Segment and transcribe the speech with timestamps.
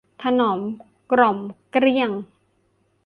[0.21, 0.59] ถนอม
[1.11, 1.37] กล่อม
[1.71, 2.11] เกลี้ยง